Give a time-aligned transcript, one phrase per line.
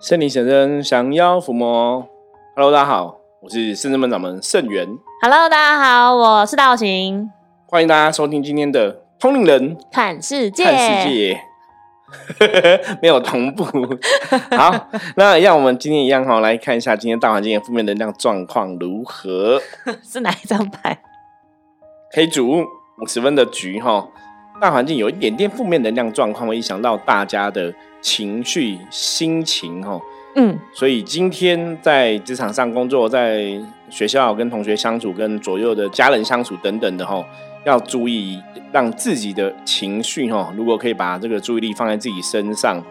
[0.00, 2.06] 圣灵先生降妖伏魔
[2.54, 4.86] ，Hello，大家好，我是圣真门掌门圣元。
[5.22, 7.30] Hello，大家好，我是道行，
[7.66, 11.40] 欢迎大家收听今天的通灵人看世界，看世界，
[13.00, 13.64] 没有同步。
[14.56, 19.60] 好，那让我们今天一样哈，来看一下今天大环境的负面能量状况如何。
[20.02, 21.00] 是哪一张牌？
[22.12, 22.64] 黑主
[23.02, 24.08] 五十分的局哈，
[24.60, 30.00] 大环境有一点点负面能量状况，会影响到大家的情绪、心情哈。
[30.34, 37.24] 嗯，所以今天在职场上工作，在学校跟同学相处，跟左右的家人相处等等的哈，
[37.64, 38.38] 要注意
[38.70, 42.82] 让自己的情绪哈，如果可以把这个注意力放在自己身上，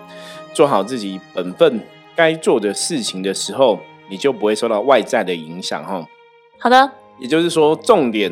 [0.53, 1.79] 做好自己本分
[2.15, 3.79] 该做的事情的时候，
[4.09, 6.03] 你就不会受到外在的影响哈。
[6.57, 8.31] 好的，也就是说，重点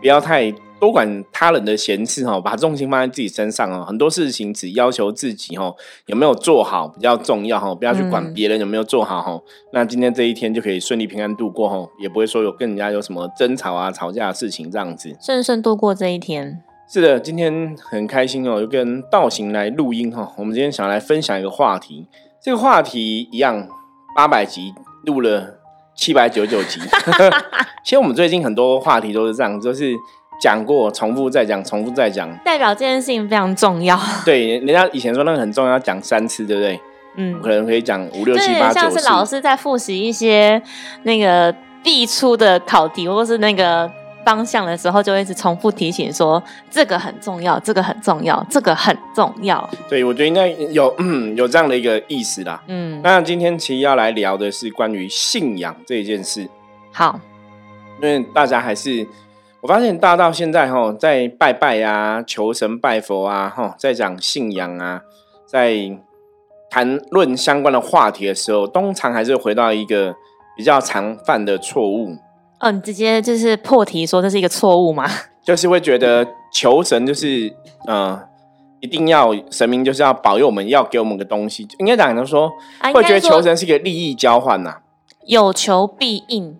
[0.00, 3.84] 不要太多管他人的闲事哈，把重心放在自己身上哦。
[3.86, 5.72] 很多事情只要求自己哈
[6.06, 9.40] 有没有做好比较重要哈，不要去管嗯别人有没有做好哈。
[9.72, 15.16] 那今天这一天就可以顺利平安度过哈，也不会说有跟人家有什么争吵啊、吵架的事情这样子。
[15.24, 16.60] 顺顺度过这一天。
[16.92, 20.32] 是的，今天很开心哦，又跟道行来录音哈。
[20.36, 22.08] 我们今天想来分享一个话题，
[22.42, 23.68] 这个话题一样
[24.16, 25.60] 八百集录了
[25.94, 26.80] 七百九十九集。
[27.84, 29.94] 其实我们最近很多话题都是这样，就是
[30.42, 32.28] 讲过，重复再讲，重复再讲。
[32.44, 33.96] 代表这件事情非常重要。
[34.26, 36.80] 对，人家以前说那个很重要，讲三次，对不对？
[37.14, 40.60] 嗯，可能可以讲五六七八九像是老师在复习一些
[41.04, 43.88] 那个必出的考题，或是那个
[44.26, 49.70] 方向的时候，就会一直重复提醒说这个很重要，这个很重要，这个很重要。
[49.88, 52.60] 对，我觉得应该有嗯有这样的一个意思啦。
[52.66, 56.48] 嗯，那今天其实要来聊的是关于信仰这一件事。
[56.90, 57.20] 好，
[58.02, 59.06] 因为大家还是，
[59.62, 65.02] 我发现大家到现在哈，在拜拜啊、求神拜佛啊，哈，在讲信仰啊，
[65.46, 65.96] 在
[66.68, 70.16] 谈论相关的话题的时候，通常还是回到一个
[70.56, 72.16] 比较常犯的错误，
[72.58, 75.08] 哦，你直接就是破题说这是一个错误吗？
[75.46, 77.54] 就是会觉得求神就是
[77.86, 78.20] 呃，
[78.80, 82.50] 一定要神明就是要保佑我们，要给我们个东西，应该讲的说，
[82.92, 84.78] 会觉得求神是一个利益交换呐、
[85.24, 86.58] 有求必应。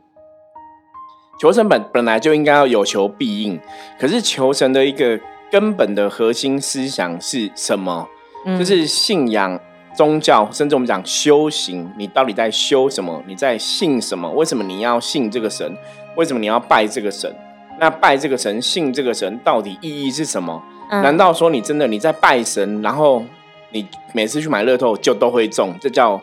[1.43, 3.59] 求神本本来就应该要有求必应，
[3.99, 5.19] 可是求神的一个
[5.51, 8.09] 根本的核心思想是什么？
[8.47, 9.59] 嗯就是信仰、
[9.93, 13.21] 宗教，甚至我们讲修行，你到底在修什么？
[13.27, 14.31] 你在信什么？
[14.31, 15.77] 为什么你要信这个神？
[16.15, 17.35] 为什么你要拜这个神？
[17.81, 20.63] 那拜这个神、信这个神，到底意义是什么？
[20.91, 23.25] 嗯难道说你真的你在拜神，然后
[23.71, 26.23] 你每次去买乐透就都会中，这叫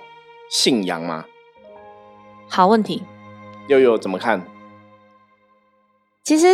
[0.50, 1.26] 信仰吗？
[2.48, 3.04] 好问题？
[3.68, 4.42] 悠悠怎么看？
[6.30, 6.46] 其实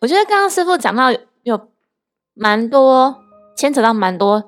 [0.00, 1.60] 我觉得刚刚师傅讲到有有
[2.34, 3.14] 蛮多
[3.56, 4.42] 牵扯到蛮多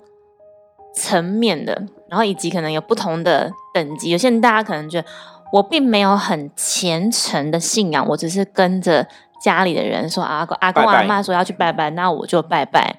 [0.93, 4.11] 层面的，然后以及可能有不同的等级。
[4.11, 5.07] 有些人大家可能觉得
[5.53, 9.07] 我并没有很虔诚的信仰，我只是跟着
[9.41, 12.99] 家里的人说啊，阿公拜拜阿妈说要去拜拜，那我就拜拜。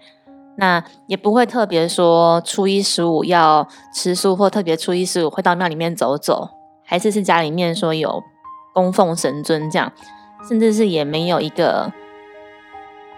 [0.56, 6.48] 那也不会特别说初一十五要吃素，或特别初一十五会到庙里面走走，
[6.86, 8.24] 还是是家里面说有
[8.74, 9.92] 供奉神尊这样。
[10.48, 11.92] 甚至是也没有一个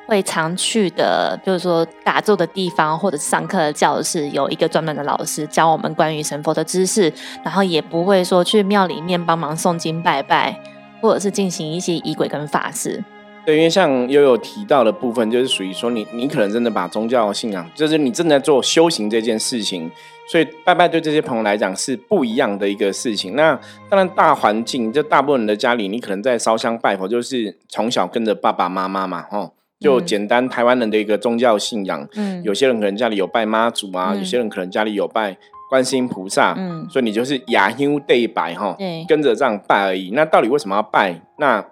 [0.07, 7.11] 会常去的，比如说打坐的地方，或者是上课的教室，有一个专门的老师教我们关于神佛的知识，
[7.43, 10.59] 然后也不会说去庙里面帮忙诵经拜拜，
[11.01, 13.03] 或者是进行一些仪轨跟法事。
[13.45, 19.91] 对，因为像悠悠提到的部分，就是属于说你你可能真的把宗教信仰，就是你正在做修行这件事情，
[20.27, 23.35] 所以拜拜对这些朋友来讲是不一样的一个事情。
[23.35, 23.59] 那
[23.89, 32.07] 当然大环境，就大部分人的家里，你可能在烧香拜佛，就是从小跟着爸爸妈妈嘛，吼，就嗯简单台湾人的一个宗教信仰。
[32.15, 35.37] 嗯，有些人可能家里有拜妈祖啊，嗯有些人可能家里有拜
[35.69, 38.75] 观世音菩萨，嗯所以你就是雅香对拜哈，
[39.07, 40.11] 跟着这样拜而已。
[40.13, 41.21] 那到底为什么要拜？
[41.37, 41.63] 那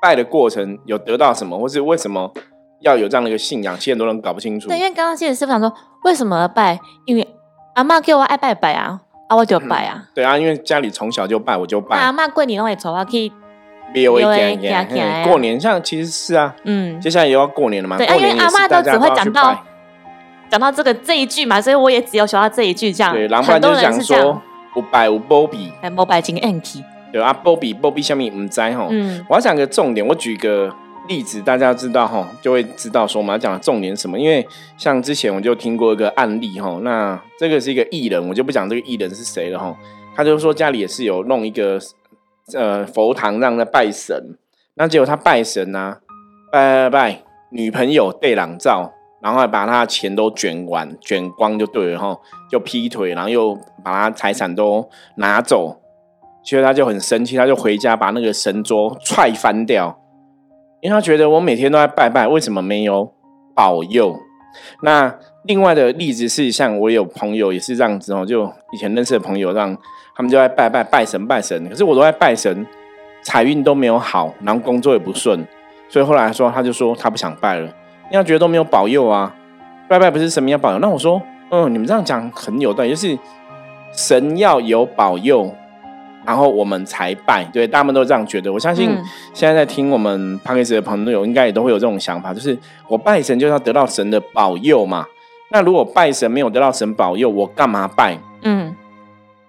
[0.00, 2.32] 拜的过程有得到什么，或是为什么
[2.80, 3.76] 要有这样的一个信仰？
[3.76, 4.78] 其实很多人搞不清楚对，。
[4.78, 5.72] 因为刚刚其实师傅想说，
[6.04, 6.78] 为什么要拜？
[7.04, 7.27] 因为
[7.78, 10.02] 阿妈叫我爱拜拜啊，啊我就拜啊。
[10.12, 12.12] 对啊，因为家里从小就拜，我就拜阿拜。
[12.12, 13.30] 妈过年拢会带我去，
[13.92, 17.96] 别有一有点的行行的啊过年像其实是啊，嗯，接下来也要过年了嘛。
[17.96, 19.58] 对，啊因为过年阿妈都只会讲到拜。
[20.50, 23.12] 讲到这个这一句嘛，所以我也只有学到这一句这样。
[23.12, 24.42] 对，然后就是讲说人是这样，
[24.74, 26.82] 有拜有波比，哎，摩拜金 anki，
[27.12, 28.88] 对啊，波比波比下面唔知吼。
[28.90, 30.74] 嗯我要讲个重点，我举个
[31.08, 34.18] 例子，大家知道哈，就会知道说我们要讲的重点什么。
[34.18, 34.46] 因为
[34.76, 39.76] 像之前我就听过一个案例哈，那这个是一个艺人，我就不讲这个艺人是谁了哈。
[40.14, 41.80] 他就说家里也是有弄一个
[42.54, 44.36] 呃佛堂让他拜神，
[44.74, 46.00] 那结果他拜神啊，
[46.52, 52.16] 拜拜拜，女朋友对朗照然后把他的钱都卷完、卷光就对了哈，
[52.50, 53.54] 就劈腿，然后又
[53.84, 55.80] 把他财产都拿走，
[56.44, 59.97] 所以他就很生气，他就回家把那个神桌踹翻掉，
[60.80, 63.12] 因为他觉得我每天都在拜拜，为什么没有
[63.54, 64.16] 保佑？
[64.82, 65.14] 那
[65.44, 69.76] 另外的例子是，像我有朋友也是这样子哦，就以前认识的朋友，让
[70.16, 72.66] 他们就在拜拜拜神拜神，可是我都在拜神，
[73.22, 75.46] 财运都没有好，然后工作也不顺，
[75.88, 77.68] 所以后来说他就说他不想拜了。
[78.10, 79.34] 因为觉得都没有保佑啊，
[79.86, 81.20] 拜拜不是神明要保佑，那我说，
[81.50, 83.18] 嗯，你们这样讲很有道理，就是
[83.92, 85.54] 神要有保佑，
[86.28, 88.52] 然后我们才拜，对，大家们都这样觉得。
[88.52, 88.90] 我相信
[89.32, 95.06] 现在在听我们 p a 斯 k 的朋友，应该也都会有这种想法，就是我拜神就是要得到神的保佑嘛。
[95.50, 98.18] 那如果拜神没有得到神保佑，我干嘛拜？
[98.42, 98.76] 嗯，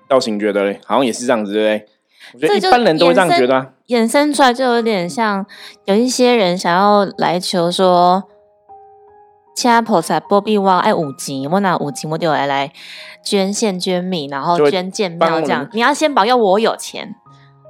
[0.07, 1.85] 道行觉得好像也是这样子，对
[2.31, 2.47] 不对？
[2.47, 5.45] 我觉得一般人都会这样觉得，衍生出来就有点像
[5.83, 8.23] 有一些人想要来求说。
[9.59, 12.71] 请菩萨保庇我，爱五级，我拿五级，我就来来
[13.21, 15.67] 捐献捐米，然后捐建庙这样。
[15.73, 17.13] 你要先保佑我有钱，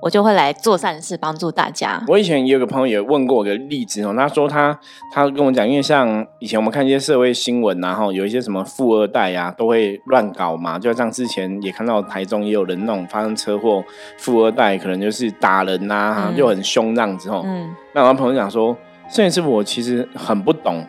[0.04, 2.04] 我就会来做善事，帮助大家。
[2.08, 4.80] 我以前也有个朋友也问过我个例子哦，他说他
[5.12, 10.78] 他跟我讲，因为像以前我们看一些社会新闻，然后有一些什么富二代啊，都会乱搞嘛。
[10.78, 13.84] 就像之前也看到台中也有人那种发生车祸，
[14.20, 17.42] 富二代可能就是打人呐，就很凶这样子哦。
[17.44, 18.78] 嗯，那我朋友讲说，
[19.10, 20.86] 摄影师傅我其实很不懂。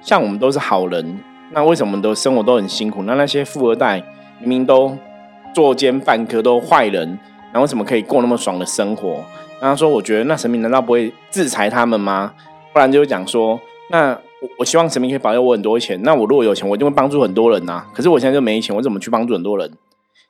[0.00, 1.18] 像我们都是好人，
[1.52, 3.02] 那为什么都生活都很辛苦？
[3.02, 4.02] 那那些富二代
[4.40, 4.96] 明明都
[5.54, 7.18] 作奸犯科，都坏人，
[7.52, 9.22] 那为什么可以过那么爽的生活？
[9.60, 12.32] 然后说，我觉得那神明难道不会制裁他们吗？
[12.72, 13.60] 不然就讲说，
[13.90, 14.18] 那
[14.58, 16.00] 我希望神明可以保佑我很多钱。
[16.02, 17.84] 那我如果有钱，我就会帮助很多人呐。
[17.92, 19.70] 可是我现在就没钱，我怎么去帮助很多人？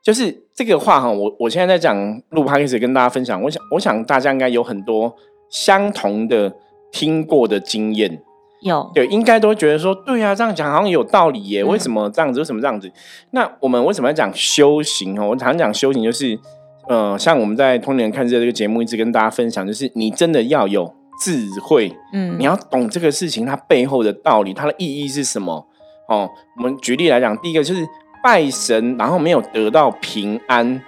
[0.02, 3.40] 就是这个话哈，我我现在在讲录 p 开始跟大家分享。
[3.42, 5.14] 我想，我想大家应该有很多
[5.50, 6.52] 相同的
[6.90, 8.20] 听过的经验。
[8.62, 11.64] 有对，应该都会觉得说，对啊，这样讲好像有道理耶。
[11.64, 12.40] 为什么这样子？
[12.40, 12.92] 为什么这样子？
[13.30, 15.28] 那我们为什么要讲修行哦？
[15.28, 16.38] 我常讲修行就是，
[16.86, 20.92] 呃，像我们在《通年看这这个节目一直跟大家分享，就是你真的要有
[21.22, 25.66] 智慧，嗯，你要懂这个事情它背后的道理，它的意义是什么？
[26.08, 26.28] 哦，
[26.58, 27.88] 我们举例来讲，第一个就是
[28.22, 30.82] 拜神，然后没有得到平安，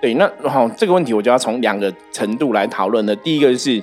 [0.00, 3.14] 对，那好，这个问题我就要从两个程度来讨论的。
[3.14, 3.80] 第一个就是。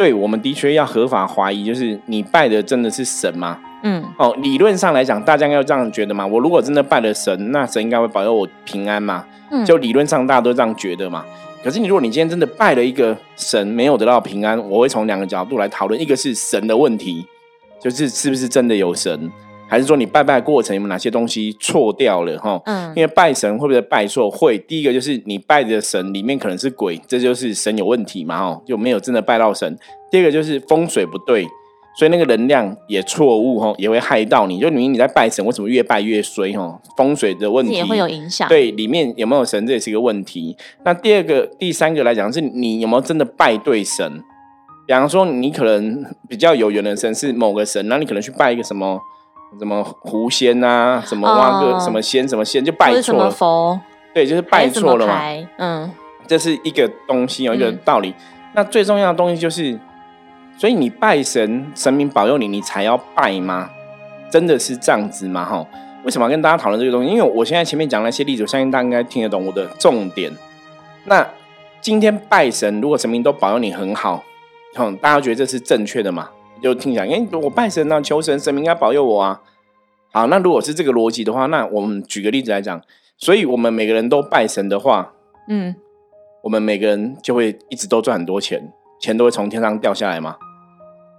[0.00, 3.58] 对，我们的确要合法怀疑，就是你拜的真的是神吗？
[3.82, 6.26] 嗯，哦，理论上来讲，大家应该这样觉得嘛。
[6.26, 9.26] 我如果真的拜了神，那神应该会保佑我平安嘛？
[9.50, 11.22] 嗯，就理论上大家都这样觉得嘛。
[11.62, 17.26] 可是你如果你今天真的拜了一个神，没有得到平安，我会从两个角度来讨论，一个是神的问题，
[17.78, 19.30] 就是是不是真的有神。
[19.70, 22.60] 还是说你拜拜过程有哪些东西错掉了哈？
[22.66, 24.28] 嗯，因为拜神会不会拜错？
[24.28, 24.58] 会。
[24.58, 28.36] 第一个就是你拜的神里面可能是鬼，这就是神有问题嘛？
[28.36, 29.78] 哈，就没有真的拜到神。
[30.10, 31.46] 第二个就是风水不对，
[31.96, 34.58] 所以那个能量也错误哈，也会害到你。
[34.58, 36.52] 就明明你在拜神，为什么越拜越衰？
[36.52, 38.48] 哈，风水的问题也会有影响。
[38.48, 40.56] 对，里面有没有神，这也是一个问题。
[40.84, 44.20] 那第二个、第三个来讲，是你有没有真的拜对神？
[44.88, 48.98] 比方说，你可能比较有缘的神是某个神，那你可能去拜一个什么？
[49.58, 53.30] 什么狐仙啊，什么挖个什么仙，什么仙就拜错了。
[53.30, 53.80] 佛
[54.14, 55.20] 对，就是拜错了嘛。
[55.58, 55.90] 嗯，
[56.26, 58.14] 这是一个东西有一个道理。
[58.54, 59.78] 那最重要的东西就是，
[60.56, 63.70] 所以你拜神，神明保佑你，你才要拜吗？
[64.30, 65.44] 真的是这样子吗？
[65.44, 65.64] 哈，
[66.04, 67.10] 为什么要跟大家讨论这个东西？
[67.10, 70.32] 因为我现在前面讲那些例子，我相信大家应该听得懂我的重点。
[71.04, 71.26] 那
[71.80, 74.24] 今天拜神，如果神明都保佑你很好，
[74.74, 76.28] 哼，大家觉得这是正确的吗？
[76.62, 79.40] 就听起来，哎，我拜神啊，求神，神明应该保佑我啊。
[80.12, 82.80] 好，那如果是这个逻辑的话，那我们举个例子来讲，
[83.16, 85.12] 所以我们每个人都拜神的话，
[85.48, 85.74] 嗯，
[86.42, 90.36] 我们每个人就会一直都赚很多钱，钱都会从天上掉下来吗？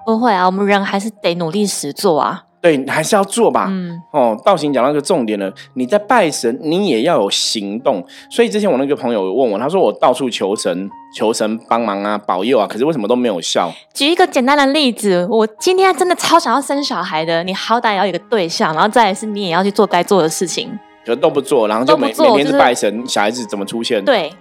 [0.06, 2.46] 不会啊，我们人还是得努力实做啊。
[2.62, 3.66] 对，还是要做吧。
[3.70, 8.06] 嗯，哦，道行讲到一个重点了，你在拜神，你也要有行动。
[8.30, 10.88] 所以之前我那个朋友问我，他说我到处求神，
[11.18, 13.74] 求神帮忙啊，保佑啊，可是为什么都没有效？
[13.96, 20.70] 举一个简单的例子，我今天真的超想要生小孩的，你好歹要有个对象，然后再来是你也要去做该做的事情，
[21.04, 24.06] 可都不做，然后就每每天是拜神，小孩子怎么出现？
[24.06, 24.32] 对，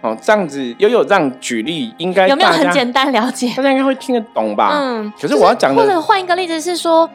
[0.00, 3.52] 哦，这样子悠悠这样举例，应该有没有很简单了解？
[3.54, 4.70] 大家应该会听得懂吧？
[4.80, 7.06] 嗯，可是我要讲的，或者换一个例子是说。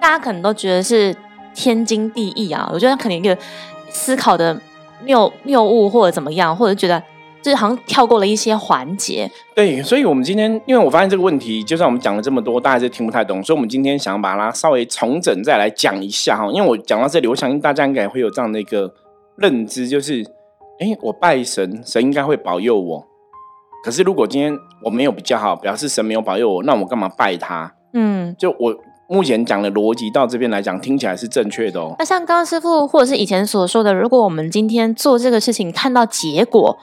[0.00, 1.14] 大家可能都觉得是
[1.54, 3.36] 天经地义啊，我觉得可能一个
[3.88, 4.58] 思考的
[5.04, 7.02] 谬谬误或者怎么样，或者觉得
[7.42, 9.30] 就是好像跳过了一些环节。
[9.54, 16.50] 对，所以我们今天，因为我发现这个问题，就算我们讲了这么多，大家是听不太懂，所以我们今天想把它稍微重整再来讲一下哈。
[16.50, 18.92] 因为我讲到这里，我相信大家应该会有这样的一个
[19.36, 20.22] 认知，就是，
[20.78, 23.06] 哎，我拜神，神应该会保佑我。
[23.84, 27.74] 可是如果今天我没有比较好，表示神没有保佑我，那我干嘛拜他？
[27.92, 28.74] 嗯，就我。
[29.10, 31.96] 目前讲的逻辑到这边来讲，听起来是正确的哦。
[31.98, 36.78] 那像刚刚师傅或者是以前所说的，如果我们今天做这个事情看到结果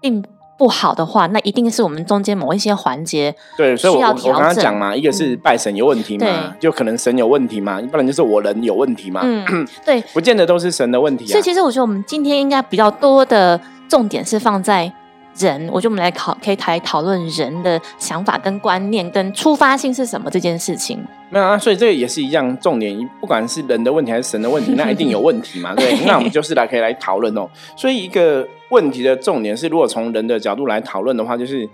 [0.00, 0.24] 并
[0.58, 10.00] 不好的话，那一定是我们中间某一些环节对，所以我我刚刚讲嘛，一个是拜神有问题嘛，对就可能神有问题嘛，不然就是我人有问题嘛，嗯， 对。
[10.14, 11.28] 不见得都是神的问题啊。
[11.28, 14.90] 所以其实我觉得我们今天应该比较多的重点是放在
[15.36, 21.06] 人，我觉得我们来考可以来讨论人的想法跟观念跟出发性是什么这件事情。
[21.28, 25.92] 没有啊，所以这个也是一样重点，不管是人的问题还是神的问题，那一定有问题嘛， 对？
[26.06, 27.48] 那我们就是来可以来讨论哦。
[27.76, 31.68] 所以一个问题的重点是，如果从人的角度来讨论的话，就是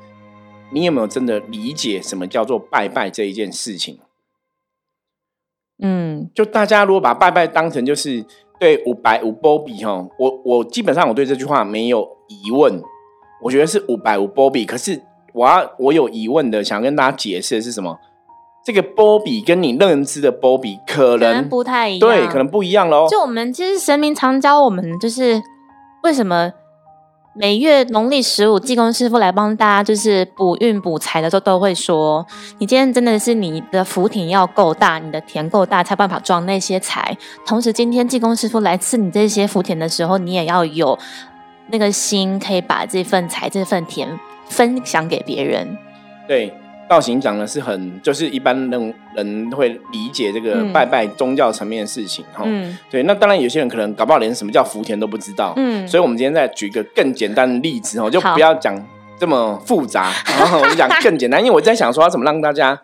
[0.70, 3.98] 你有没有真的理解什么叫做拜拜这一件事情？
[5.84, 8.24] 嗯就大家如果把拜拜当成就是
[8.58, 12.80] 对五百五波比哈，我我基本上我对这句话没有疑问，
[13.42, 14.64] 我觉得是五百五波比。
[14.64, 15.02] 可是
[15.34, 17.98] 我要我有疑问的，想跟大家解释的是什么？
[18.64, 23.08] 这个波比跟你认知的波比可能不太一样，对，可能不一样喽。
[23.08, 25.42] 就我们其实神明常教我们，就是
[26.02, 26.52] 为什么
[27.34, 32.24] 每月农历十五，济公师傅来帮大家就是补运补财的时候，都会说，
[32.58, 37.16] 你今天真的是你的福田要够大，你的田够大，才有办法装那些财。
[37.46, 40.98] 同时，今天济公师傅来赐你这些福田的时候，你也要有
[41.68, 45.78] 那个心，可以把这份财、这份田分享给别人。
[46.28, 46.52] 对，
[46.92, 52.42] 道行讲的是很，就是一般人人会理解这个嗯拜拜宗教层面的事情哈。
[52.44, 55.54] 嗯对，那当然有些人可能搞不好连什么叫福田都不知道。
[55.56, 58.74] 嗯，所以，我们今天再举一个更简单的例子哦，就不要讲
[59.18, 62.80] 这么复杂， 然后我们讲更简单，因为我在想说，要怎么让大家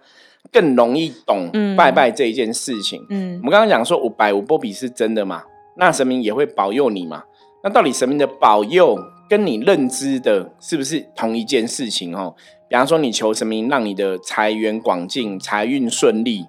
[0.51, 3.05] 更容易懂嗯拜拜这一件事情。
[3.11, 5.43] 嗯我们刚刚讲说五百五波比是真的嘛？
[5.77, 7.23] 那神明也会保佑你嘛？
[7.63, 8.97] 那到底神明的保佑
[9.29, 12.35] 跟你认知的是不是同一件事情哦？
[12.69, 16.47] 比方说，你求神明让你的财源广进、财运顺利，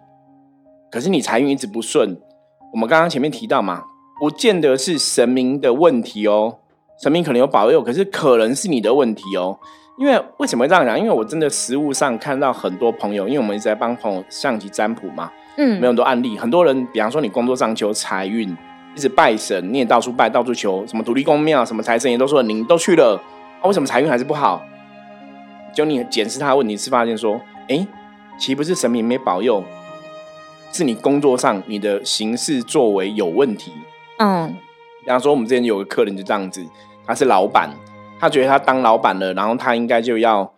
[0.91, 2.19] 可是你财运一直不顺，
[2.73, 3.83] 我们刚刚前面提到嘛，
[4.19, 6.57] 不见得是神明的问题哦，
[7.01, 9.57] 神明可能有保佑，可是可能是你的问题哦。
[9.97, 10.97] 因为为什么会这样讲？
[10.99, 18.49] 因为我真的实物上看到很多朋友，因为我们一直在帮朋友象棋占卜嘛，嗯没有很多案例，很多人，比方说你工作上求财运，
[18.95, 23.21] 一直拜神，你也到处拜，到处求，什么土地公庙、什么财神爷都说你都去了，
[23.61, 24.61] 啊，为什么财运还是不好？
[25.73, 27.87] 就你检视他的问题是发现说，哎，
[28.37, 29.63] 其实不是神明没保佑，
[30.71, 33.71] 是你工作上你的行事作为有问题。
[34.17, 34.55] 嗯
[35.01, 36.63] 比方说，我们之前有个客人就这样子，
[37.07, 37.69] 他是老板，
[38.19, 40.53] 他觉得他当老板了，然后他应该就要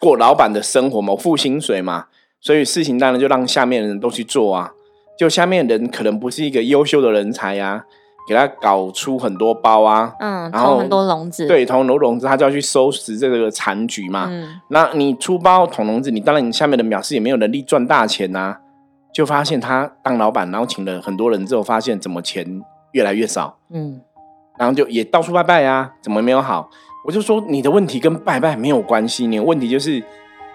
[0.00, 2.06] 过老板的生活嘛，付薪水嘛，
[2.40, 4.72] 所以事情当然就让下面的人都去做啊。
[5.16, 7.84] 就下面的人可能不是一个优秀的人才呀、
[8.28, 14.26] 给他搞出很多包啊，嗯，然后捅很多笼子，，对，捅很多笼子，他就要去收拾这个残局嘛。
[14.28, 18.58] 嗯那你出包捅笼子，你当然你下面的表示也没有能力赚大钱呐、
[19.14, 22.60] 就发现他当老板，然后请了很多人之后，发现怎么钱
[22.92, 23.56] 越来越少。
[23.70, 24.00] 嗯
[24.58, 26.68] 然后就也到处拜拜啊、怎么没有好？
[27.06, 30.02] 我就说你的问题跟拜拜没有关系，你的问题就是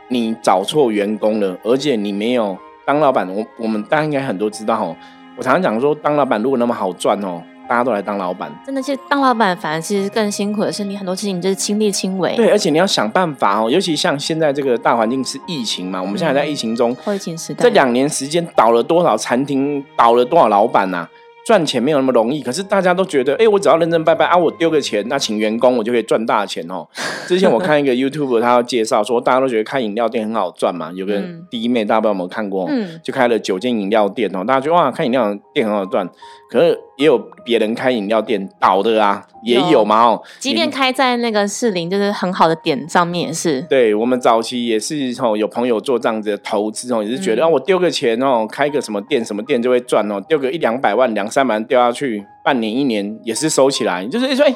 [0.09, 3.27] 你找错员工了，而且你没有当老板。
[3.33, 4.93] 我我们大家应该很多知道哦，
[5.37, 8.51] 我常常讲说，当老板如果那么好赚哦，大家都来当老板。
[8.65, 12.35] 真的是当老板，反而其实更辛苦的是，你很多事情就是亲力亲为。
[12.35, 21.09] 对，而且你要想办法哦，尤其像现在这个大环境是疫情嘛，我们现在在疫情中，后疫情时代，这两年时间倒了多少餐厅，倒了多少老板呐、啊
[21.45, 26.87] 赚钱没有那么容易，可是大家都觉得，哎、我只要认真拜拜啊，我丢个钱，那请员工我就可以赚大钱哦。
[27.27, 32.67] 之前我看一个 YouTube，他要介绍说，大家都觉得开饮料店很好赚嘛，有个嗯弟妹，大家不知道有没有看过？
[32.69, 36.07] 嗯就开了九间饮料店哦，大家觉得哇，开饮料店很好赚，
[36.49, 40.21] 可是也有别人开饮料店倒的啊，也有有嘛哦。
[40.39, 43.61] 即便开在那个士林，就是很好的点上面也是。
[43.63, 54.53] 对我们早期也是哦，有朋友做这样子的投资哦，也是觉得、嗯啊，我丢个钱哦，开个什么店什么店就会赚哦，丢个一两百万、两三百万丢下去，半年一年也是收起来，就是说，哎、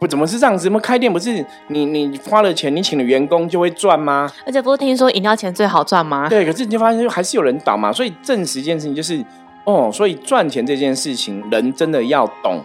[0.00, 0.68] 不怎么是这样子？
[0.68, 4.30] 我们开店不是你你花了钱，你请了员工就会赚吗？
[4.46, 6.28] 而且不是听说饮料钱最好赚吗？
[6.28, 9.24] 对，可是你就发现还是有人倒嘛，所以证实一件事情就是，
[9.64, 12.60] 哦，所以赚钱这件事情，人真的要懂，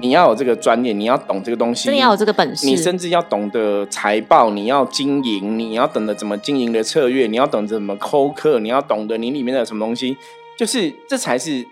[0.00, 2.66] 你要有这个专业，你要懂这个东西，真的要有这个本事。
[2.66, 10.16] 你甚至要懂得财报，你要经营，你要懂得怎么经营的策略，你要懂得怎么抠客，你要懂得你里面的什么东西，
[10.58, 11.64] 就是这才是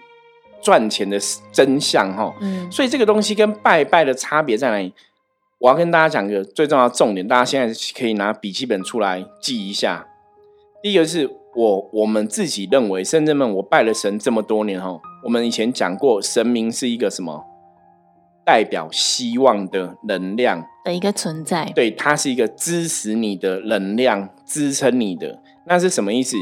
[0.62, 1.18] 赚钱的
[1.52, 2.34] 真相哈。
[2.40, 4.92] 嗯所以这个东西跟拜拜的差别在哪里？
[5.58, 10.06] 我要跟大家讲个最重要的重点，大家现在可以拿笔记本出来记一下。
[10.82, 17.44] 第一个是我我们自己认为，甚至们我拜了神这么多年哈，我们以前讲过，神明是一个什么？
[18.44, 21.70] 代表希望的能量，的一个存在。
[21.74, 25.42] 对，它是一个支持你的能量，支撑你的。
[25.66, 26.36] 那是什么意思？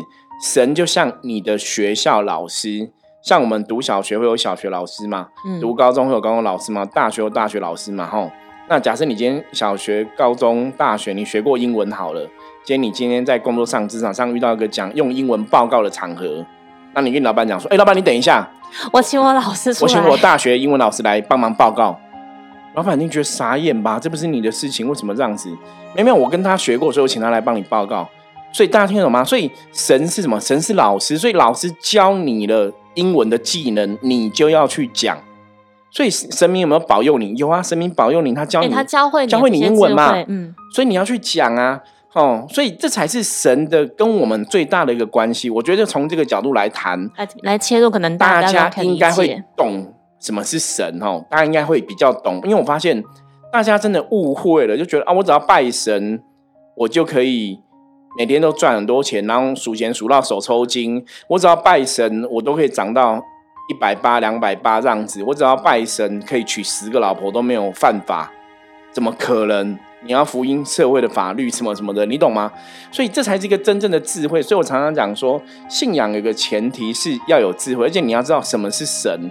[0.44, 2.92] 神就像你的学校老师，
[3.26, 8.30] 像我们读小学会有小学老师嘛，嗯读高中会有高中老师嘛，大学有大学老师嘛，吼。
[8.68, 12.20] 那假设你今天小学、高中、大学你学过英文好了，
[12.62, 16.46] 今天你今天在工作上、职场上遇到一个讲用英文报告的场合，
[16.94, 18.48] 那你跟老板讲说：“哎、老板，你等一下，
[18.92, 21.98] 我请我老师出来，我请我大学英文老师来帮忙报告。”
[22.74, 23.98] 老板一定觉得傻眼吧？
[23.98, 25.48] 这不是你的事情，为什么这样子？
[25.96, 28.08] 没有没有，我跟他学过，所以我请他来帮你报告。
[28.52, 29.24] 所以大家听得懂吗？
[29.24, 30.38] 所以神是什么？
[30.40, 35.16] 神是老师，所以老师教你了英文的技能，你就要去讲。
[35.92, 37.34] 所以神明有没有保佑你？
[37.36, 41.80] 有啊，神明保佑你，他教哎，你，他教会教会你英文嘛嗯，所以你要去讲啊，
[42.12, 45.48] 哦，所以这才是神的跟我们最大的一个关系。
[45.48, 53.02] 我觉得从这个角度来谈，来来切入，可能大家应该会懂什么是神哦，大家应该会比较懂，因为我发现
[53.50, 56.20] 大家真的误会了，就觉得啊，我只要拜神，
[56.74, 57.60] 我就可以
[58.18, 61.04] 每天都赚很多钱，然后数钱数到手抽筋。
[61.28, 63.22] 我只要拜神，我都可以涨到
[63.68, 65.22] 一百八、两百八这样子。
[65.22, 68.32] 我只要拜神，可以娶十个老婆都没有犯法，
[68.90, 69.78] 怎么可能？
[70.02, 72.52] 你要福音社会的法律什么什么的，你懂吗？
[72.92, 74.40] 所以这才是一个真正的智慧。
[74.40, 79.30] 所以我常常讲说，信仰有个前提是要有智慧，而且你要知道什么是神。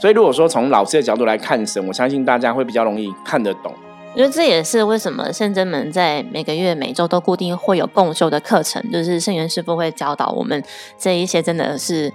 [0.00, 3.74] 所以如果说从老师的角度来看神，我相信大家会比较容易看得懂。
[4.18, 10.60] 我觉得这也是为什么圣真门在每个月、每周都固定会有共修的课程，就是圣元师傅会教导我们
[10.98, 12.12] 这一些真的是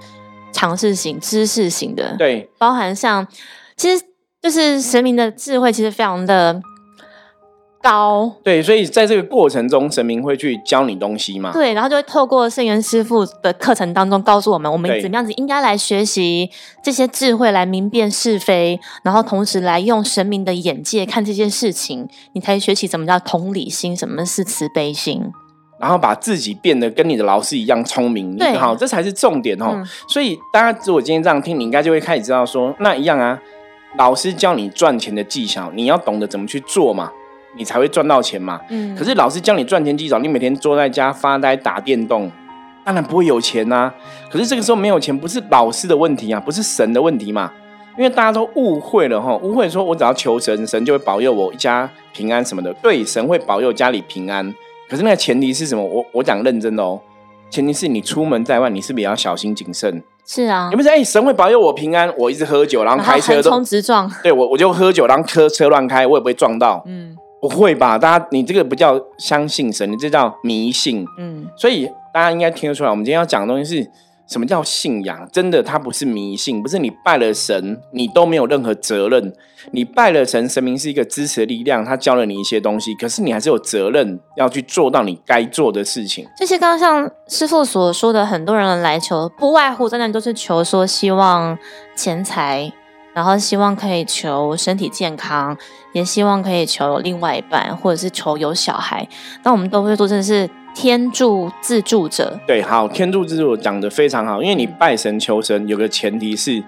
[0.51, 3.25] 尝试型、知识型的，对，包含像
[3.77, 4.03] 其实
[4.41, 6.62] 就是神明的智慧，其实非常的
[7.84, 8.34] 高。
[8.42, 11.52] 对，所以在这个过程中，神明会去教你东西嘛？
[11.52, 16.50] 对，然后就会透过圣元师傅的课程当中告诉我们，我们怎么样子应该来学习
[16.82, 25.32] 这些智慧，来明辨是非，然后同时来用神明的眼界看这些事情，你才学习什么叫同理心，什么是慈悲心。
[25.80, 29.72] 然后把自己变得跟你的老师一样聪明，对好，这才是重点哦。
[29.74, 33.38] 嗯所以大家如果今天这样听，你应该就会开始知道说，那一样啊，
[33.98, 37.12] 老师教你赚钱的技巧，你要懂得怎么去做嘛，
[37.57, 38.60] 你才会赚到钱嘛。
[38.69, 42.32] 嗯，可是老师教你赚钱技巧，你每天坐在家发呆打电动，
[42.84, 43.91] 当然不会有钱呐、
[44.30, 47.51] 可是这个时候没有钱，不是老师的问题啊，不是神的问题嘛。
[47.95, 52.73] 因为大家都误会了哈，误会说我只要求神，神就会保佑我一家平安什么的。
[52.82, 54.51] 对，神会保佑家里平安，
[54.89, 55.84] 可是那个前提是什么？
[55.84, 56.99] 我我讲认真的哦，
[57.51, 60.01] 前提是你出门在外，你是不是也要小心谨慎？
[60.25, 62.12] 是啊有，没有说哎、神会保佑我平安？
[62.17, 66.82] 我一直喝酒，然后开车都直撞，对我我就喝酒，然后车车乱开，我也不会撞到。
[66.88, 67.97] 嗯不会吧？
[67.97, 71.06] 大家，你这个不叫相信神，你这叫迷信。
[71.17, 73.91] 嗯，所以大家应该听得出来，我们今天要讲的东西是
[74.25, 75.27] 什么叫信仰？
[75.29, 79.34] 真的，它不是迷信，不是你拜了神，你都没有任何责任。
[79.71, 86.25] 你拜了神，神明是一个支持的力量，他教了你一些东西，可是你还是有责任要去做到你该做的事情。
[86.38, 91.58] 这些刚刚像师傅所说的，很多人来求，不外乎真的都是求说希望
[91.93, 92.71] 钱财，
[93.13, 95.56] 然后希望可以求身体健康，
[95.93, 99.08] 也希望可以求另外一半，或者是求有小孩。
[99.43, 102.39] 那我们都会做，真的是天助自助者。
[102.47, 106.63] 对，好，天助自助讲的非常好，因为你拜神求神有个前提是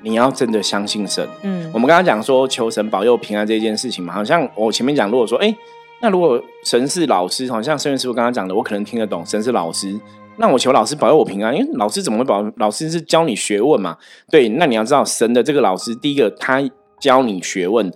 [0.00, 1.26] 你要真的相信神。
[1.42, 5.54] 嗯我们刚刚讲说求神保佑平安这件事情嘛，好像我前面讲，如果说，哎、
[6.00, 9.94] 那如果神是老师，好像圣元师傅刚刚讲的，我可能听得懂，神是老师，
[10.42, 12.42] 那我求老师保佑我平安，因为老师怎么会保？
[12.56, 13.96] 老师是教你学问嘛，
[14.28, 16.60] 对，那你要知道神的这个老师，第一个他
[17.00, 17.88] 教你学问，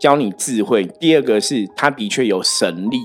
[0.00, 2.98] 教你智慧，第二个是他的确有神力。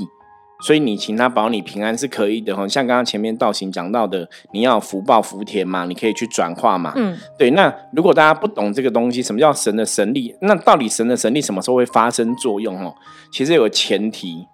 [0.65, 10.33] 所以你请他保你平安是可以的哈，像刚刚前面道行讲到的，你要福报福田嘛，你可以去转化嘛，嗯，对，那如果大家不懂这个东西，什么叫神的神力？
[10.41, 12.83] 那到底神的神力什么时候会发生作用？
[12.83, 12.95] 哦，
[13.31, 14.47] 其实有个前提，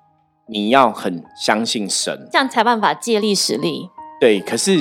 [0.49, 2.27] 你要很相信神。
[2.29, 3.87] 这样才办法借力使力。
[4.23, 4.79] 对，可是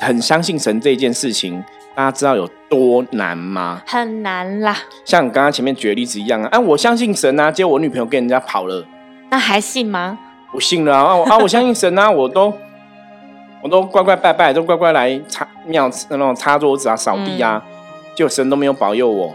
[0.00, 1.62] 很相信神这件事情，
[1.94, 3.80] 大家知道有多难吗？
[3.86, 8.84] 很难啦，像刚刚前面举的例子一样啊，啊，我相信神啊，结果我女朋友跟人家跑了，
[9.30, 10.18] 那还信吗？
[10.50, 12.52] 不信了啊，啊我相信神啊， 我都
[13.62, 17.62] 我都乖乖拜拜，都乖乖来擦庙那种擦桌子啊、扫地啊，
[18.16, 19.32] 结果神都没有保佑我，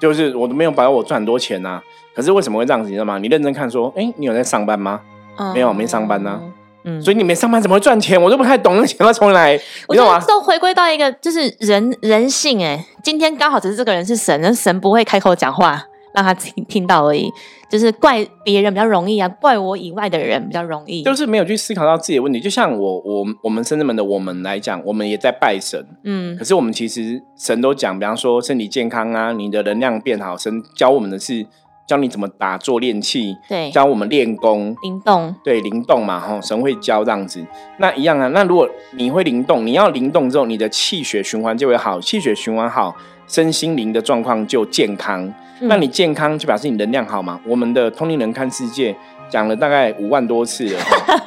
[0.00, 1.82] 就是我都没有保佑我赚很多钱呐、
[2.14, 2.88] 可是为什么会这样子？
[2.88, 3.18] 你知道吗？
[3.18, 5.02] 你认真看说，哎、你有在上班吗？
[5.36, 6.40] 嗯没有没上班呢
[6.84, 8.20] 嗯，所以你们上班怎么会赚钱？
[8.20, 10.18] 我都不太懂那钱要从哪来， 我觉你知道吗？
[10.20, 17.30] 得都回归到一个就是人人性哎，今天刚好只是这个人是神，那神不会开口讲话让他听听到而已，
[17.70, 21.04] 就是怪别人比较容易啊，怪我以外的人比较容易。
[21.04, 22.40] 就是没有去思考到自己的问题。
[22.40, 31.46] 就像我我我们深圳门的我们来讲，我们也在拜神，嗯可是我们其实神都讲，比方说身体健康啊，你的能量变好，神教我们的是
[31.90, 37.44] 教你怎么打坐练气，对，教我们练功，灵动，对，灵动嘛，哈，神会教这样子。
[37.78, 42.94] 那一样啊，那如果你会灵动，你要灵动之后，你的气血循环就会好，气血循环好，
[43.26, 45.34] 身心灵的状况就健康。
[45.62, 47.40] 那你健康就表示你能量好嘛？
[47.44, 48.94] 我们的通灵人看世界
[49.28, 50.80] 讲了大概五万多次了，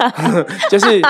[0.71, 1.01] 就是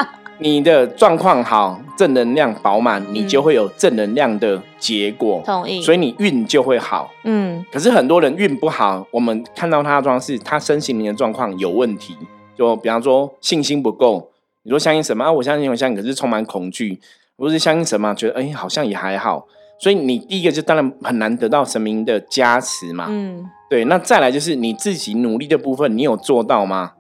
[0.43, 5.41] 你的状况好，正能量饱满，你就会有正能量的结果。
[5.45, 5.81] 同意。
[5.81, 7.09] 所以你运就会好。
[7.23, 7.65] 嗯。
[7.71, 12.17] 可是很多人运不好，我们看到他的状况是他身心灵的状况有问题。
[12.57, 14.31] 就比方说信心不够，
[14.63, 15.31] 你说相信什么啊？
[15.31, 16.99] 我相信我相信，可是充满恐惧。
[17.37, 19.47] 不是相信什么，觉得哎好像也还好。
[19.79, 23.85] 所以你第一个就当然很难得到神明的加持嘛，嗯，对。
[23.85, 26.91] 那再来就是你自己努力的部分，你有做到吗？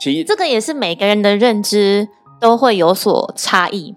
[0.00, 2.08] 其实这个也是每个人的认知
[2.42, 3.94] 都会有所差异。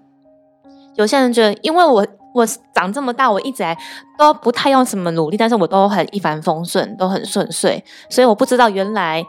[0.94, 3.76] 有些人觉得，因为我我长这么大，我一直来
[4.16, 9.22] 都不太用什么努力，但是我都很一帆风顺，都很顺遂，所以我不知道原来，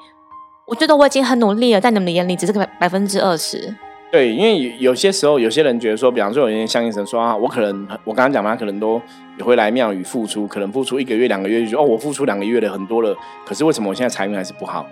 [0.68, 3.76] 我觉得我已经很努力了，在你们的眼里只是个百分之二十。
[4.12, 9.02] 对，因为有些时候，有些人觉得说，比方说，有些人相信神说啊，我可能，我刚刚讲嘛，可能都
[9.38, 13.14] 也会来庙宇付出，可能付出一个月、两个月，就哦，我付出两个月的很多了，
[13.46, 14.86] 可是为什么我现在财运还是不好？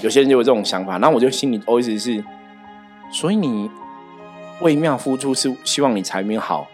[0.00, 2.24] 有些人就有这种想法，那我就心里 always 是，
[3.10, 3.70] 所以你
[4.60, 6.68] 为庙付出是希望你财运好。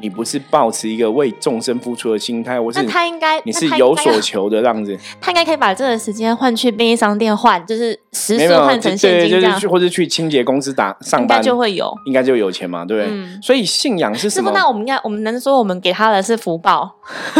[0.00, 13.40] 你不是抱持一个为众生付出的心态，我是他应该你是有所求的这样子，他应该可以把这个时间换去便利商店换，就是实时换成现金这样，或者去清洁公司打上班，应该就会有，应该就有钱嘛，对不对？
[13.42, 14.50] 所以信仰是什么？
[14.54, 16.96] 那我们应该我们能说我们给他的是福报？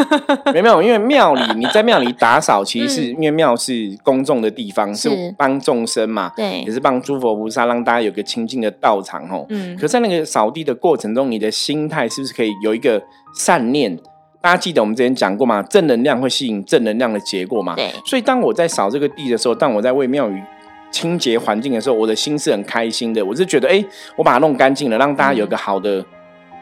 [0.52, 9.46] 没有，因为庙里 你在庙里打扫，其实是因为庙是公众的地方，是帮众生嘛，对，也是帮诸佛菩萨让大家有个清净的道场哦。
[9.48, 12.49] 嗯，可在那个扫地的过程中，你的心态是不是可以？
[12.62, 13.02] 有一个
[13.34, 13.96] 善念，
[14.40, 15.62] 大家记得我们之前讲过吗？
[15.64, 17.74] 正能量会吸引正能量的结果嘛？
[17.74, 17.92] 对。
[18.06, 20.42] 所以当我在扫这个地的时候，当我在为庙宇
[20.90, 23.24] 清洁环境的时候，我的心是很开心的。
[23.24, 23.84] 我是觉得，哎，
[24.16, 26.04] 我把它弄干净了，让大家有个好的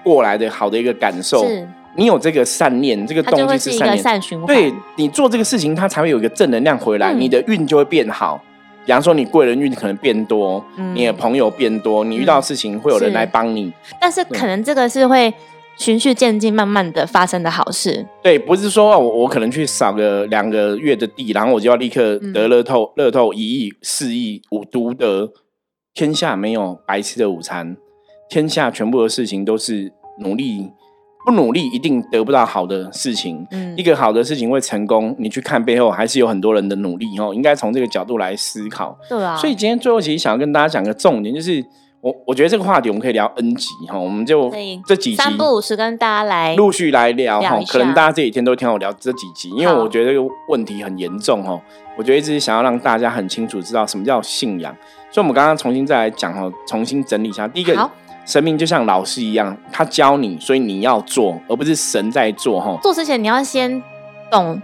[0.02, 1.46] 过来的好的一个感受。
[1.96, 4.46] 你有这个善念，这个动机是善念，善循环。
[4.46, 8.40] 对你做这个事情，它才会有一个正能量回来，你的运就会变好。
[8.84, 13.72] 比方说，你贵人运可能变多，你的朋友变多，你遇到事情会有人来帮你。
[14.00, 15.32] 但是可能这个是会。
[15.78, 18.04] 循序渐进，慢慢的发生的好事。
[18.20, 25.32] 对，不是说我我可能去扫个两个月的地，然后我就要立刻得乐透，乐透一亿、四亿，五独得。
[25.94, 27.76] 天下没有白吃的午餐，
[28.28, 30.70] 天下全部的事情都是努力，
[31.24, 33.46] 不努力一定得不到好的事情。
[33.50, 37.32] 嗯，一个好的事情会成功，你去看背后还是有很多人的努力哦。
[37.34, 38.96] 应该从这个角度来思考。
[39.08, 39.36] 对啊。
[39.36, 41.64] 所以今天最后其实想要跟大家讲个重点，就是。
[42.00, 44.48] 我我觉得这个话题我们可以聊 N 集哈，我们就
[44.86, 51.60] 这几集三不五十跟大家来陆续来聊哈，可能大家这几天都听我聊这几集，因为我觉得这个问题很严重哈，
[51.96, 54.72] 我觉得一直想要让大家很清楚知道什么叫信仰，
[55.10, 57.48] 所以我们刚刚重新再来讲哈，重新整理一下。
[57.48, 57.90] 第一个，
[58.24, 62.78] 神明就像老师一样，他教你，所以你要做，而不是神在做哈。
[62.80, 63.82] 做之前你要先
[64.30, 64.62] 懂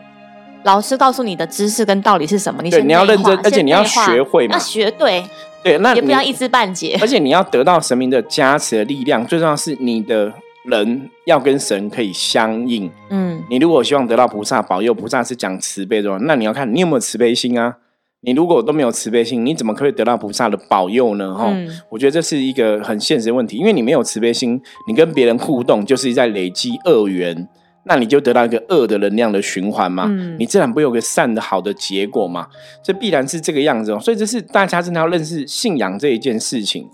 [0.63, 5.25] 老师告诉你的知识跟道理是什么，你对你要认真，而且你要学会，要学对。
[5.65, 10.31] 对，那也不要一知半解，而且你要得到神明的加持的力量，最重要是你的
[10.67, 12.91] 人要跟神可以相应。
[13.09, 17.79] 嗯，你如果希望得到菩萨保佑，菩萨是讲慈悲的，那你要看你有没有慈悲心啊？
[18.21, 21.35] 你如果都没有慈悲心，你怎么可以得到菩萨的保佑呢？
[21.35, 21.51] 哈，
[21.91, 27.49] 我觉得这是一个很现实的问题，因为你没有慈悲心，你跟别人互动就是在累积恶缘。
[27.87, 30.07] 那你就得到一个恶的能量的循环嘛，
[30.39, 32.47] 你自然不会有个善的好的结果嘛，
[32.83, 34.01] 这必然是这个样子哦。
[34.01, 36.89] 所以这是大家真的要认识信仰这一件事情。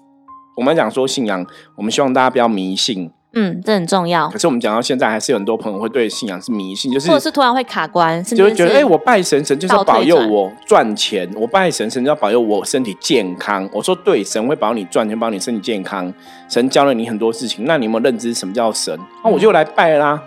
[0.56, 4.28] 我们讲说信仰，我们希望大家不要迷信，嗯，这很重要。
[4.28, 13.66] 可是我们讲到现在，还是有很多朋友会对信仰是迷信，就是或者是突然会卡关，就会觉得哎，我拜神神就是要保佑我赚钱，我拜神神就要保佑我身体健康。
[13.72, 16.12] 我说对，神会保你赚钱，保你身体健康。
[16.48, 18.98] 神教了你很多事情，那你有没有认知什么叫神？
[19.24, 20.20] 那我就来拜啦。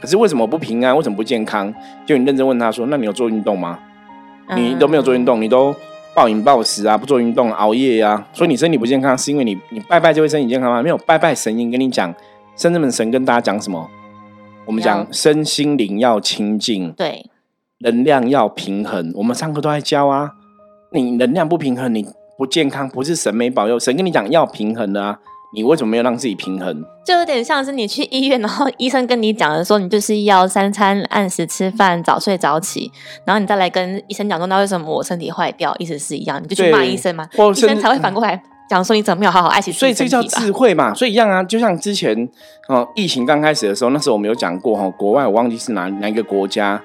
[0.00, 0.96] 可是为什么不平安？
[0.96, 1.72] 为什么不健康？
[2.04, 3.78] 就你认真问他说：“那你有做运动吗？
[4.54, 5.74] 你都没有做运动，你都
[6.14, 10.82] 暴饮暴食啊，不做运动，熬夜啊，所以你身体不健康，是因为你你拜拜就会身体健康吗？
[10.82, 12.14] 没有，拜拜神灵跟你讲，
[12.56, 13.88] 深圳的神跟大家讲什么？
[14.66, 17.30] 我们讲身心灵要清净，对，
[17.78, 19.12] 能量要平衡。
[19.16, 20.32] 我们上课都在教啊，
[20.92, 22.06] 你能量不平衡，你
[22.36, 25.18] 不健康，不是神没保佑，神跟你讲要平衡的啊。”
[25.56, 26.84] 你为什么没有让自己平衡？
[27.02, 32.92] 就有点像是你去医院，然后医生跟你讲的说，你就是要三餐按时吃饭，早睡早起，
[33.24, 35.74] 然后你再来跟医生讲说，那为什么我身体坏掉？
[35.78, 37.26] 意思是一样，你就去骂医生嘛？
[37.32, 38.38] 医生才会反过来
[38.68, 40.92] 讲说，你怎么没有好好爱惜所以这叫智慧嘛？
[40.92, 42.28] 所以一样啊，就像之前
[42.68, 46.82] 哦，疫情刚开始的时候，那时候我们有讲过哈，国外我忘记是哪哪一个国家，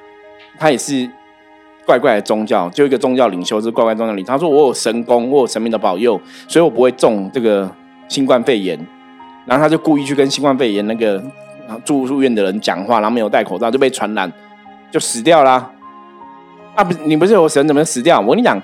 [0.58, 1.10] 他也是。
[1.84, 7.70] 怪怪的宗教，就一个宗教领袖是怪怪宗教领，他说我有神功，我有神明的保佑，所以我不会中这个
[8.12, 8.78] 新冠肺炎。
[9.46, 11.22] 然后他就故意去跟新冠肺炎那个
[11.84, 14.32] 住住院的人讲话，然后没有戴口罩就被传染，
[14.92, 15.72] 就死掉啦。
[16.76, 18.20] 啊不，你不是有神怎么死掉？
[18.20, 18.62] 我跟你讲，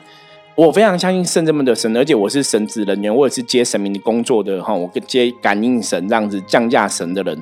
[0.55, 7.41] 我非常相信圣这么的神，而且我是神职人员，我也是接神明的工作的哈，我接感应神这样子降价神的人。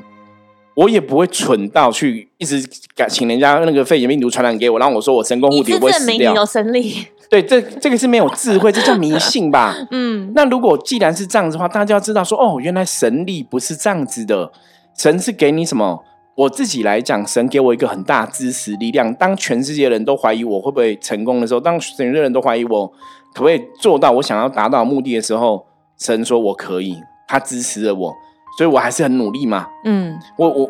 [0.76, 2.62] 我也不会蠢到去一直
[2.96, 6.34] 敢请人家那个肺炎病毒传染给我，然后我说我神功护体不会死掉。
[6.34, 7.08] 有神力。
[7.30, 9.76] 对，这这个是没有智慧，这叫迷信吧？
[9.92, 10.32] 嗯。
[10.36, 14.52] 那如果既然是这样子的话，大家要知道说，哦，原来神力不是这样子的，
[14.98, 16.04] 神是给你什么？
[16.36, 19.14] 我自己来讲，神给我一个很大支持力量。
[19.16, 22.88] 当全世界人都怀疑我会不会成功的时候，当全世界人都怀疑我
[23.34, 25.66] 可不可以做到我想要达到目的的时候，
[25.98, 28.14] 神说我可以，他支持了我。
[28.58, 29.68] 所以我还是很努力嘛。
[29.86, 30.70] 嗯，我我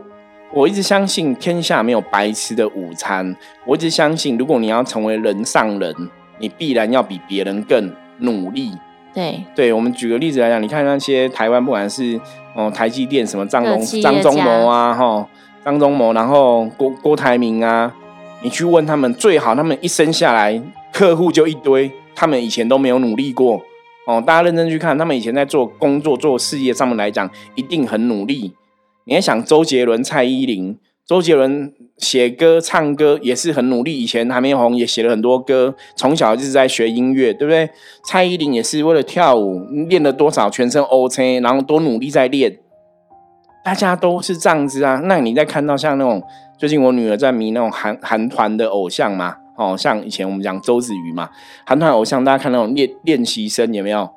[0.54, 3.36] 我一直相信天下没有白吃的午餐。
[3.65, 5.94] 我一直相信，如果你要成为人上人，
[6.39, 8.71] 你必然要比别人更努力。
[9.13, 12.19] 对，对我们举个例子来讲，你看那些台湾，不管是
[12.54, 15.28] 哦台积电什么张忠张忠谋啊，哈
[15.63, 17.93] 张忠谋，然后郭郭台铭啊，
[18.41, 23.62] 你去问他们，最好他们一生下来客户就一堆，他们以前都没有努力过。
[24.06, 28.54] 哦，大家认真去看，他们以前在做工作、做事业上面来讲，一定很努力。
[29.06, 30.78] 你还想周杰伦、蔡依林？
[31.08, 35.76] 周杰伦写歌、唱歌也是很努力，以前还没红，也写了很多歌。
[35.96, 37.70] 从小就是在学音乐，对不对？
[38.04, 42.58] 蔡依林也是为了跳舞，练了多少全身 O C，然后多努力在练。
[43.63, 45.00] 大家都是这样子啊。
[45.04, 46.24] 那你在看到像那种
[46.58, 49.36] 最近我女儿在迷那种韩韩团的偶像吗？
[49.58, 51.30] 哦，像以前我们讲周子瑜嘛，
[51.68, 54.10] 韩团偶像，大家看那种练练习生有没有？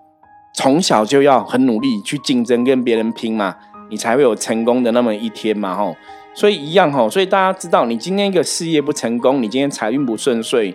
[0.54, 3.56] 从小就要很努力去竞争，跟别人拼嘛，
[3.90, 5.94] 你才会有成功的那么一天嘛，吼。
[6.34, 10.74] 所以一样吼，所以大家知道，你今天一个事业不成功，你今天财运不顺遂，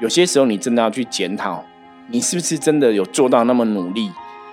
[0.00, 1.64] 有些时候你真的要去检讨，
[2.08, 4.10] 你是不是真的有做到那么努力？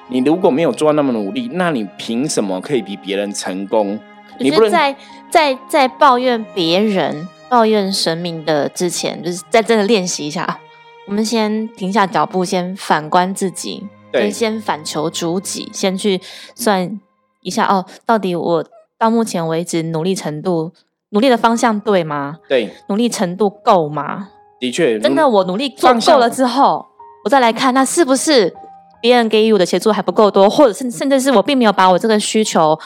[0.09, 3.99] 你如果没有做到那么努力，那你凭什么可以比别人成功？
[4.39, 4.95] 你不能在
[5.29, 7.27] 在在抱怨别人。
[7.49, 10.59] 抱怨神明的之前，就是在真的练习一下。
[11.07, 16.21] 我们先停下脚步，先反观自己，对，先反求诸己，先去
[16.53, 16.99] 算
[17.41, 18.63] 一下哦，到底我
[18.99, 20.73] 到目前为止努力程度、
[21.09, 22.37] 努力的方向对吗？
[22.49, 24.29] 对，努力程度够吗？
[24.59, 26.85] 的确，真的我努力做够了之后，
[27.23, 28.53] 我再来看，那是不是
[29.01, 32.77] 别人给予我的协助还不够多，或者甚甚至是我并没有把我这个需求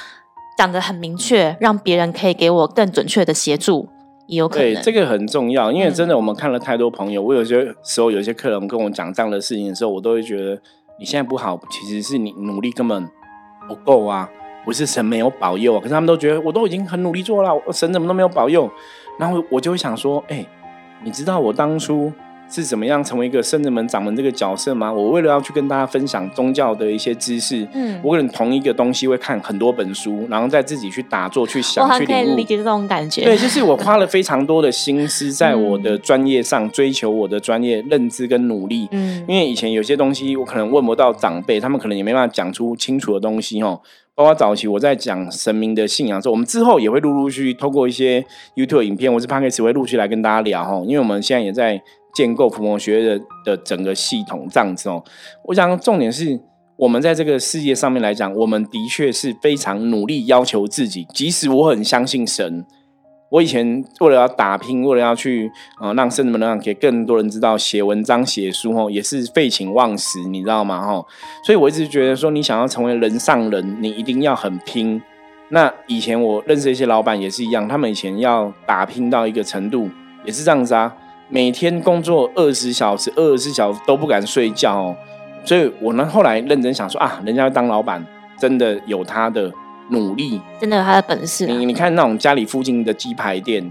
[0.55, 3.89] 讲得很明确，让别人可以给我更准确的协助。
[4.27, 7.21] 也有可能对，这个很重要，因为真的，我们看了太多朋友。
[7.21, 10.61] 我有些时候，有些客人跟我讲这样的事情的时候，我都会觉得
[10.97, 13.09] 你现在不好，其实是你努力根本
[13.67, 14.29] 不够啊，
[14.63, 15.79] 不是神没有保佑。
[15.79, 18.69] 可是他们都觉得我都已经很努力做了，神怎么都没有保佑？
[19.19, 20.45] 然后我就会想说，哎，
[21.03, 22.11] 你知道我当初。
[22.49, 24.93] 是怎么样成为一个圣人门掌门这个角色吗？
[24.93, 32.35] 我为了要去跟大家分享宗教的一些知识，嗯，我可能同一个东西会看很多本书，然后再自己去打坐、去想、去领悟。
[32.35, 33.23] 理解这种感觉。
[33.23, 38.87] 对，就是我花了非常多的心思在 我的专业上，追求我的专业认知跟努力。
[38.91, 43.81] 嗯，因为以前有些东西我可能问不到长辈，他们可能也没办法讲出清楚的东西哦。
[44.13, 48.23] 包括早期我在讲神明的信仰的时候，我们之后也会陆陆续续透过一些
[48.55, 50.83] YouTube 影片，或是 p o d c a 会陆续来跟大家聊哈。
[50.85, 51.81] 因为我们现在也在。
[52.13, 55.03] 建构伏魔学的的整个系统这样子哦，
[55.45, 56.39] 我想重点是
[56.75, 61.05] 我们在这个世界上面来讲，我们的确是非常努力要求自己。
[61.13, 62.65] 即使我很相信神，
[63.29, 70.81] 我以前为了要打拼，为了要去啊让圣人们让给更多人知道，写文章写书哦，也是废寝忘食，你知道吗？
[70.81, 71.05] 哈，
[71.45, 75.01] 所以我一直觉得说，你想要成为人上人，你一定要很拼。
[75.49, 79.89] 那以前我认识一些老板也是一样，他们以前要打拼到一个程度，
[80.25, 80.95] 也是这样子啊。
[81.33, 84.95] 每天工作二十小时，二十四小时都不敢睡觉，哦。
[85.43, 88.05] 所以我呢后来认真想说啊，人家当老板
[88.37, 89.51] 真的有他的
[89.89, 91.47] 努力，真的有他的本事。
[91.47, 93.67] 你你看那种家里附近的鸡排店，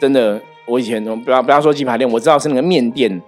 [0.00, 3.22] 真的，我以前不要不要说鸡排店，我知道是那个面店、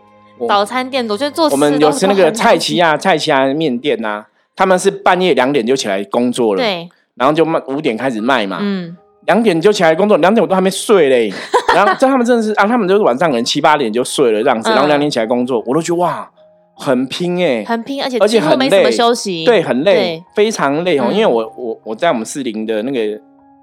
[0.48, 4.24] 早餐店，我觉得做我们有吃那个蔡奇亚蔡奇亚面店呐，
[4.56, 8.96] 他们是半夜两点就起来工作了，对，然后就卖五点开始卖嘛，嗯。
[9.26, 11.32] 两点就起来工作，两点我都还没睡嘞。
[11.74, 16.30] 然后在他们真的是啊，他们就是晚上可能七八点就睡了这样子，然后两点起来工作，我都觉得哇，
[16.74, 21.08] 很拼哎，很拼，而且而且很累，休息对，很累，非常累哦。
[21.12, 23.20] 因为我我我在我们四零的那个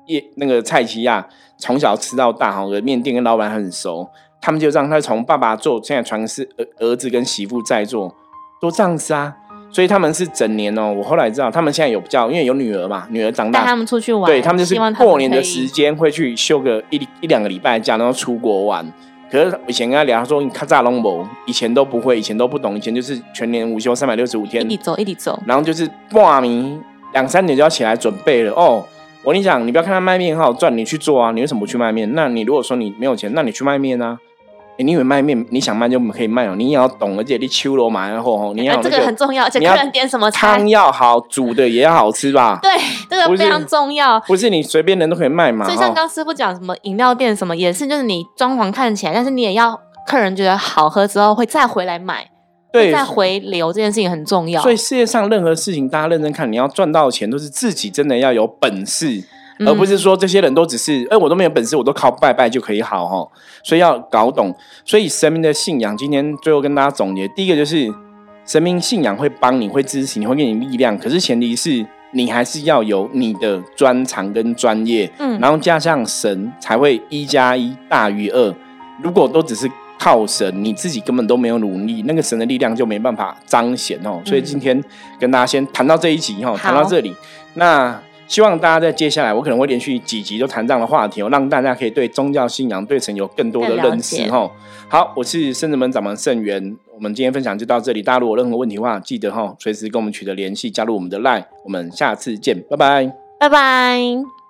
[0.07, 1.25] 夜那个菜奇亚
[1.57, 4.07] 从小吃到大哈，面店跟老板很熟，
[4.41, 8.13] 他们就让他从爸爸做，现在传是儿儿子跟媳妇在做，
[8.61, 9.35] 都这样子啊。
[9.73, 18.85] 所以他们是整年哦，我后来知道他们现在有叫，因为有女儿嘛，女儿长大带他们出去玩，对他们就是过年的时间会去休个一一两个礼拜假，然后出国玩。
[19.31, 26.79] 可是以前跟他聊，他说你卡扎龙博，以前都不会，以前都不懂，以前就是全年无休三百六十五天，一直走，一直走，然后就是挂名
[27.13, 28.85] 两三点就要起来准备了哦。
[29.23, 31.31] 我跟你讲，你不要看他卖面很好赚，你去做啊！
[31.31, 32.13] 你为什么不去卖面？
[32.13, 34.19] 那你如果说你没有钱，那你去卖面啊！
[34.77, 36.55] 你以为卖面你想卖就可以卖哦？
[36.55, 42.59] 你也要懂，而且你秋罗马然后哦，你要这个很重要，而且客人点什么汤要好，煮的也要好吃吧？
[42.63, 42.71] 对，
[43.09, 44.19] 这个非常重要。
[44.21, 45.65] 不是你随便人都可以卖嘛？
[45.65, 52.27] 所以像刚师傅讲什么饮料店什么也是，就是你装潢看起来，但是你也要客人觉得好喝之后会再回来买。
[52.71, 54.59] 对，再回流这件事情很重要。
[54.59, 59.23] 所以世界上任何事情，大家认真看，你要赚到钱，都是自己真的要有本事，
[59.65, 63.27] 而不是说这些人都只是，哎，我都没有本事，我都靠拜拜就可以好哈。
[63.63, 64.53] 所以要搞懂，
[64.85, 67.91] 所以神明的信仰，今天最后跟大家总结，第一个就是
[68.45, 78.55] 神明信仰会帮你，会支持你，会给你力量，可是前提是你还是要有你的专长跟专业，嗯，然后加上神才会一加一大于二。
[79.01, 84.21] 如果都只是靠神，你自己根本都没有努力，那个神的力量就没办法彰显哦。
[84.25, 84.81] 所以今天
[85.19, 87.15] 跟大家先谈到这一集哈，谈到这里。
[87.55, 87.99] 那
[88.33, 94.49] 希望大家在接下来，我可能会连续几集都谈这样的话题哦，让大家可以对宗教信仰、对神有更多的认识哈。
[94.89, 98.01] 好，我是圣子门掌门圣元，我们今天分享就到这里。
[98.01, 101.45] 大家如果有任何问题的话，记得哈随时跟我们取得联系，加入我们的 LINE。
[101.63, 104.42] 我们下次见，拜拜，拜拜。